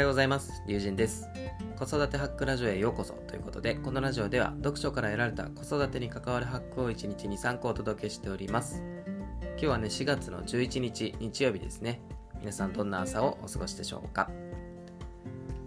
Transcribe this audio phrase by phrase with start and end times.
[0.00, 0.62] はようございます。
[0.66, 1.28] 龍神です。
[1.78, 8.82] 子育てハックラジオへようこそということでこのラジオでは読書から得られた子育てに関わるハックを1日に3個お届けしております。
[9.42, 12.00] 今日はね4月の11日日曜日ですね。
[12.38, 14.30] 皆さんどんな朝をお過ごしでしょうか。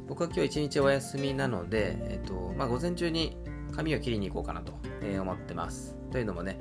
[0.08, 3.38] 僕は今日一日お休みなので、えっとまあ、午前中に
[3.72, 4.74] 髪を切りに行こうかなと
[5.22, 5.96] 思ってます。
[6.12, 6.58] というのもね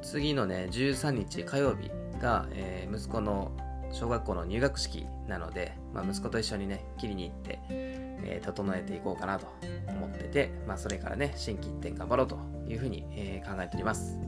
[0.00, 1.90] 次のね13日火曜日
[2.22, 3.52] が、えー、息子の
[3.92, 9.46] 小学校の入学式なので、まあ、息子と一緒にね切りに行って、えー、整えていこうかなと
[9.88, 14.18] 思ってて、まあ、それからね心機一転頑張ろうというふうに、えー、考えております。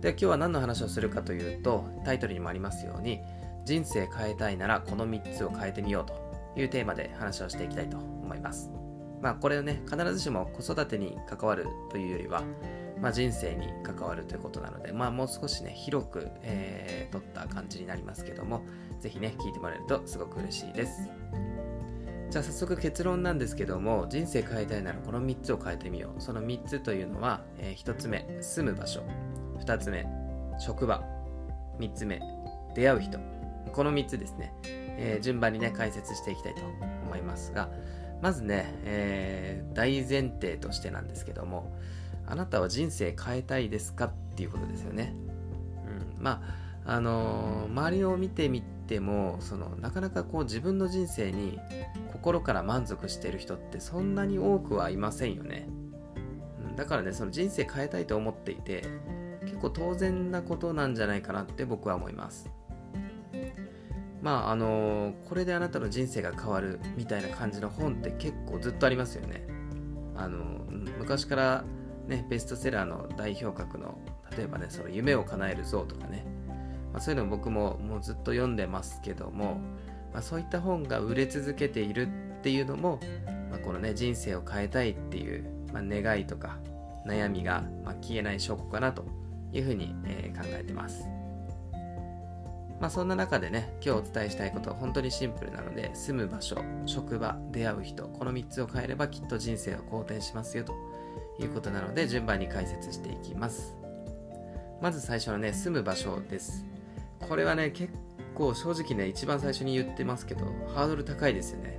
[0.00, 3.20] で今日は何の話をするかというとタイトルにもありますように
[3.64, 8.70] 人生変えたいならこの3つを変えてみようというテーマで話をしていきたいと思います。
[9.20, 12.42] まあこれをね必ずしも子育てに関わるというよりは
[13.02, 18.62] まあ、人生に関わるということなので、まあ、もう少しね、広く、えー、取った感じになりますけども、
[19.00, 21.08] ぜひね、聞いてもらえるとすごく嬉しいです。
[22.30, 26.20] じゃあ早速結論なんですけども、人生変えたいならこの3つを変えてみよう。
[26.22, 29.02] その3つというのは、えー、1つ目、住む場所。
[29.58, 30.06] 2つ目、
[30.60, 31.02] 職場。
[31.80, 32.20] 3つ目、
[32.76, 33.18] 出会う人。
[33.72, 36.60] この3つですね、えー、順番にね、解説していきたいと
[37.04, 37.68] 思いますが、
[38.22, 41.76] まずね、えー、大前提としてなんですけども、
[42.24, 45.12] あなたは人生変えたいですかっていうことですよね。
[46.16, 46.40] うん、ま
[46.86, 51.58] あ、あのー、周りを見てみても、その、なかなかこう自分の人生に
[52.12, 55.66] 心から満足してる人ってそんなに多くはいませんよね。
[56.64, 58.84] うん、だからね、その人生変えたいと思っていて、
[59.46, 62.48] 結構当然なことなんじゃないかなって僕は思います。
[64.22, 69.46] まああの、これであなたの人生が変わるみたいな感じの本って結構ずっとありますよね。
[70.16, 70.64] あの、
[70.98, 71.64] 昔から
[72.06, 73.98] ね、ベストセラーの代表格の
[74.36, 76.24] 例えばねその夢を叶える像とかね、
[76.92, 79.60] まあ、そういうの僕ももうずっと読んでますけども、
[80.12, 83.00] まあ、そういった本が売れ続けているっていうのも、
[83.50, 86.58] まあ、このね人生を変えたいっていう、まあ、願いとか
[87.06, 89.04] 悩みが、ま消えない証拠かなと
[89.52, 91.04] いうふうに、えー、考えてます。
[92.82, 100.74] まあそんな中でね、今日お伝えしたいことは本当にシンプルなので、住む場所、職場、出会う人、この3つを変えればきっと人生は好転しますよと
[101.40, 103.76] いうことなので順番に解説していきます。
[104.80, 106.64] まず最初のね住む場所です。
[107.20, 107.94] これはね結
[108.34, 110.44] 構正直ね一番最初に言ってますけど
[110.74, 111.78] ハードル高いですよね。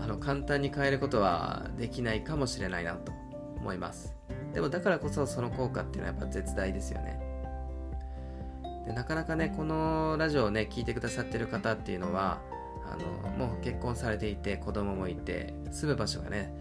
[0.00, 3.10] あの簡単に変えることはできないかもしれないなと
[3.58, 4.14] 思います。
[4.54, 7.21] でもだからこそその効果っていうのはやっぱ絶大ですよね。
[8.92, 12.40] でなかなかねこのラジオをね聞いてくださってる方っていうのは
[12.84, 16.52] あのもう結婚されていて子供もいて住む場所がね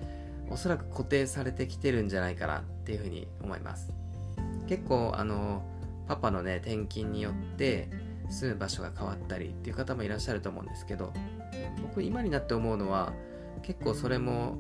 [0.50, 3.92] おそらく固定されてきてるんじゃないかなっていうふうに思います。
[4.68, 5.64] 結構あの
[6.08, 7.90] パパのね転勤によって
[8.30, 11.12] 住む場所が変わったりっていう方もいらっしゃると思うんですけど
[11.81, 13.13] 僕今になって思うのは
[13.62, 14.58] 結構それも、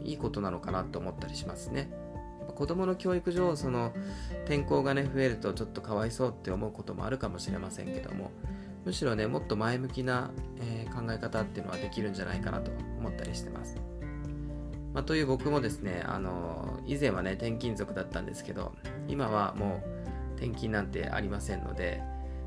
[0.00, 1.90] うん、いいことなのかなと思ったりしますね。
[2.54, 3.92] 子供の教育上その
[4.44, 8.30] 転校がね増えるとちょっとかわいそうって思うこともあるかもしれませんけども
[8.84, 10.30] むしろねもっと前向きな、
[10.60, 13.80] えー、考え方っていうのはできるんじゃないかなと思ったりしてます
[14.94, 18.72] まあ、という僕もですね、あの以前はね、転勤族だったんですけど、
[19.08, 22.02] 今はもう転勤なんてありませんので、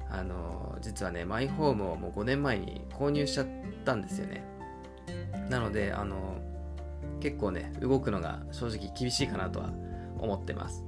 [0.09, 3.47] あの実はね、マイホームをもう5年前に購入しちゃっ
[3.83, 4.43] たんですよね。
[5.49, 6.37] なので、あの
[7.25, 9.73] 結構ね、動くのが正直厳しいかなとは
[10.19, 10.85] 思ってます。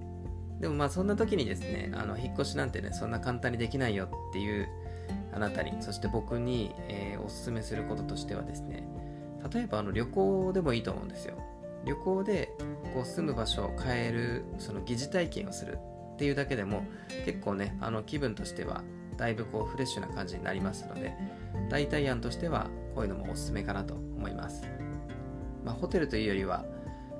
[0.59, 4.67] でもまあそんな時にですね、あの引っ越しなんてね、そんな簡単にできないよっていう
[5.33, 8.87] あなたに、そして僕に、えー、おすすめすることとしてはですね、
[9.51, 11.39] 例えばあの旅行でもいいと思うんですよ。
[11.85, 12.53] 旅行で
[12.93, 15.79] こう住む場所を変えるその疑似体験をする
[16.13, 16.83] っていうだけでも
[17.25, 18.83] 結構ねあの気分としては
[19.15, 21.15] だいぶこうフレッシュな感じになりますので
[21.69, 24.63] 代替案としてはこういうのもおすすめかなと思います、
[25.67, 26.63] まあ、ホテルというよりは、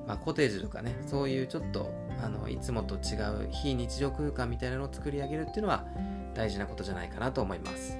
[0.08, 1.92] まあ、コテージとかねそういうちょっと
[2.24, 5.86] あのいつもと違う非日常空間みたいなのを作り上げるっていうのは
[6.34, 7.98] 大事なことじゃないかなと思います。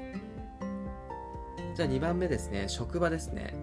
[1.76, 3.54] じゃあ2番目ですね職場ですね。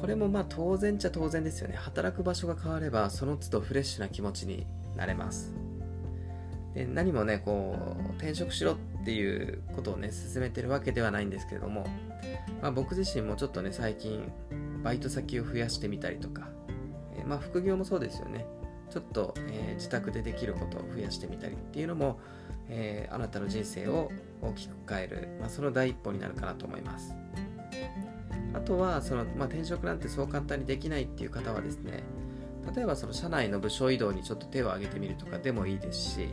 [0.00, 1.74] これもまあ当然っちゃ当然ですよね。
[1.74, 4.64] 働く場所が変わればその都度フレッシュな気持ちに
[4.94, 5.52] なれます。
[6.74, 7.76] で何もねこ
[8.08, 11.84] う転職しろっていうことをね進めてるわけではないんですけれども、
[12.62, 14.30] まあ、僕自身もちょっとね最近
[14.82, 16.48] バイト先を増やしてみたりとか、
[17.16, 18.46] えー、まあ副業もそうですよね
[18.90, 22.18] ちょっと、えー、自宅でできることを増やしてみたりっていうのも、
[22.68, 24.10] えー、あなたの人生を
[24.42, 27.14] 大きく変える、まあ、その第一歩になるかなと思います。
[28.54, 32.02] あとはその、まあ、転職なんてそう簡単にできないっていう方はですね
[32.74, 36.28] 例えばその社内の部署移動にちょっと手を挙げてみるとかでもいいですし、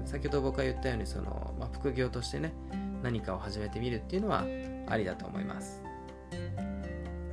[0.00, 2.54] うん、先ほど僕が言ったようにその、まあ、副業としてね
[3.02, 4.44] 何かを始めてみるっていうのは
[4.86, 5.82] ありだと思います。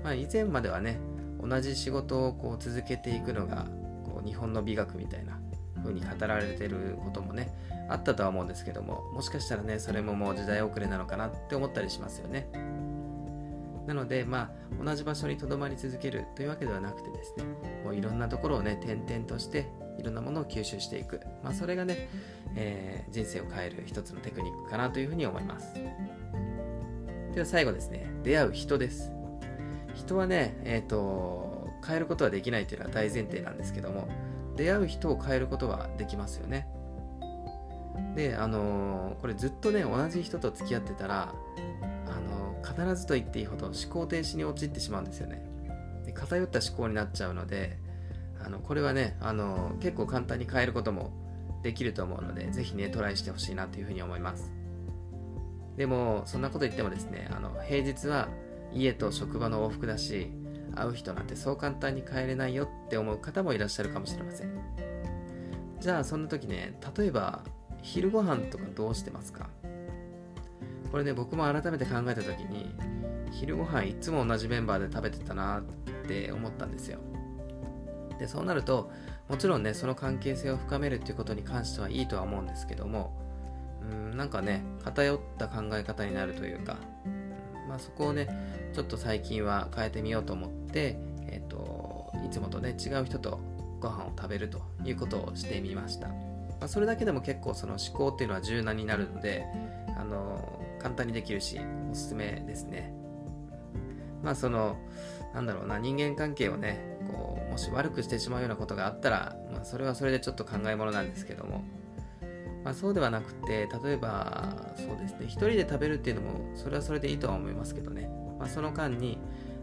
[0.04, 1.00] まあ、以前まではね
[1.42, 3.68] 同じ仕事をこう続けていくのが
[4.06, 5.40] こう日本の美学みたいな
[5.82, 7.54] 風に語られてることもね
[7.90, 12.48] あったとは思うんですけどももしかしたらねそれももう時代遅れなのかなって思ったりしますよね。
[13.88, 17.44] なのでまあ同じ場所にとどまり続けるというわけではなくてですね
[17.84, 19.68] もういろんなところをね転々として
[20.00, 21.20] いろんなものを吸収していく。
[21.44, 22.10] まあそれがね、
[22.56, 25.76] えー、人生を変える一つのテクニックかなというふうに思います。
[27.33, 28.06] では最後ですね。
[28.24, 29.12] 出会う人です。
[29.95, 34.07] 人はねえっ、ー、と変えることはできないというのは大前提なんですけども
[34.56, 36.68] 出会う人を変えることはできますよね。
[38.15, 41.33] であのー、これずっとね同じ人と付き合ってたら
[42.07, 45.44] あのー、必ずと言っていいほど思考停止に陥ってしまうんですよね。
[46.06, 47.77] で偏った思考になっちゃうので
[48.44, 51.12] あのこれはね、あのー、結構簡単に変えることも
[51.63, 54.51] できると思うのでぜひねトライしてほしいなというふうに思います。
[55.78, 58.28] でもそんなこと言ってもですねあの平日は
[58.72, 60.31] 家と職場の往復だし
[60.75, 64.52] 会う人なんてそう簡単に変えれないよって思う方もいらっしゃるかもしれません。
[65.80, 67.44] じゃあそんな時ね例えば
[67.81, 69.50] 昼ご飯とかどうしてますか？
[70.92, 72.74] これね僕も改めて考えた時に
[73.31, 75.64] 昼ご飯いつも同じメンバーで食べてたなっ
[76.08, 77.00] て思ったんですよ。
[78.19, 78.92] でそうなると
[79.28, 83.18] もちろんねその関係性を深めるっていうことに関してはいいとは思うんですけども
[83.91, 86.77] うんなんかね偏った考え方になるというか
[87.74, 88.27] まあ、そこをね
[88.74, 90.95] ちょっと最近は変えてみようと思って、
[91.27, 93.39] えーと、いつもとね違う人と
[93.80, 96.15] ご飯を食べるということをしてみました、ま
[96.62, 99.45] あ、それだけでも結構その思考っていうのは柔軟になるので
[99.97, 101.59] あの簡単にできるし
[101.91, 102.94] おすすめですね。
[104.21, 104.77] まあその
[105.33, 111.63] なんだろうな人間関係をねこうもし悪くしてしまうようなことがあったら、まあ、それはそれでちょっと考えものなんですけども
[112.63, 119.18] まあ、そうではなくて例えばそうですね一人で食べるっていうのもそれはそれでいいとは思いますけどね、まあ、その間に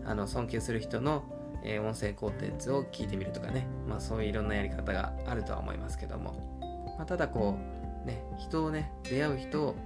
[0.04, 1.24] あの尊敬する人の、
[1.64, 6.58] えー、音声コンテンツを聞いてみるとかね、まあ、そういういろんなやり方があるとは思いますけども、
[6.98, 7.56] まあ、ただこ
[8.04, 9.76] うね人をね出会う人を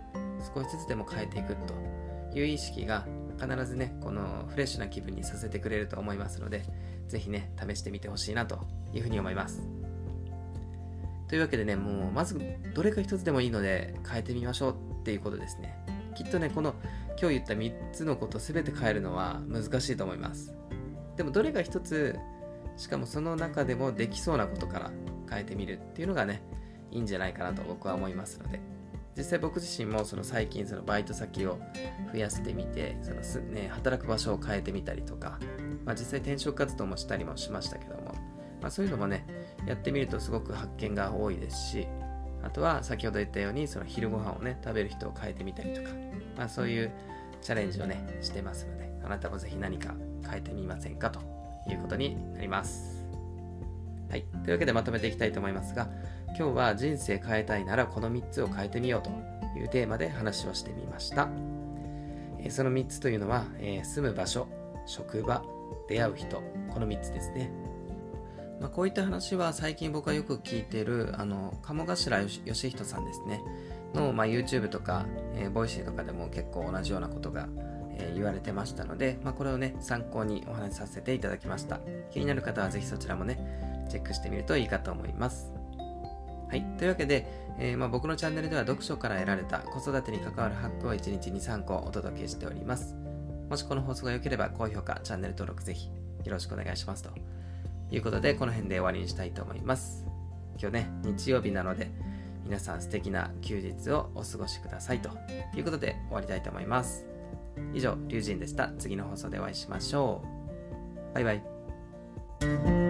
[0.54, 1.74] 少しずつでも変えていくと
[2.36, 3.06] いう意識が
[3.40, 6.62] 必ずねこのフレッシュな気分にさせてくれると思いますので
[7.08, 9.83] 是非ね試してみてほしいなというふうに思います。
[11.34, 12.40] というわけでね、もうまず
[12.74, 15.84] どれか一つでもいいので変えてみましょうっていうことですね。
[16.14, 16.76] きっとね、この
[17.20, 20.54] 今日言った3つのこと全て変えるのは難しいと思います。
[21.16, 22.16] でもどれか一つ、
[22.76, 24.92] しかもその中でもできそうなことから
[25.28, 26.40] 変えてみるっていうのがね、
[26.92, 28.60] いいんじゃないかなと僕は思いますので。
[29.16, 31.58] 実際僕自身もその最近そのバイト先を
[32.12, 35.38] 増やしてみてそのす、ね、働く場所を変えてみたりとか、
[35.84, 38.12] まあ、実際転職活動もしたりもしましたけども、
[38.60, 39.24] まあ、そういうのもね
[39.66, 41.86] やってみるとすごく発見が多いですし
[42.42, 45.90] あとは先ほど言ったようにその昼ご飯をね食べる人を変えてみたりとか、
[46.36, 46.92] まあ、そういう
[47.40, 49.94] チャレンジをねしてますのであなたもぜひ何か
[50.28, 51.20] 変えてみませんかと
[51.70, 53.06] いうことになります。
[54.10, 54.24] はい。
[54.44, 55.88] というわけでまとめていきたいと思いますが
[56.38, 59.10] 今日は人生変えたいならこの3つを変えてみようと
[59.58, 61.28] いうテーマで話をしてみました。
[62.50, 64.46] その3つというのは、えー、住む場所
[64.86, 65.42] 職場
[65.88, 67.73] 出会う人この3つですね。
[68.60, 73.42] まあ、こういった話は最近僕がよく聞いてるあの鴨頭嘉人さんですね
[73.94, 77.48] の、まあ、YouTube とか、えー、 Voicy とかでも結構同じようなことが、
[77.98, 81.80] えー、言われてましたので、まあ、これをね参考にお話しさせていただきました
[82.10, 85.52] 気になる方はぜひそちらもねチェックしてみるといいかと思います
[86.48, 86.62] はい。
[86.78, 87.26] というわけで、
[87.58, 92.94] えー、まあ、僕のチャンネルでは読書から得られた子育てに関わるハックを1日に3個お届けしております。
[93.48, 97.10] もしこの放送が良ければ高評価、チャンネル登録ぜひよろしくお願いしますと
[97.94, 100.04] いうことで、この辺で終わりにしたいと思います。
[100.58, 101.90] 今日ね、日曜日なので、
[102.44, 105.10] 皆さん素敵な休日をお過ごしくださいと
[105.56, 107.06] いうことで終わりたいと思います。
[107.72, 108.72] 以上、龍神でした。
[108.78, 110.22] 次の放送でお会いしましょ
[111.12, 111.14] う。
[111.14, 112.83] バイバイ。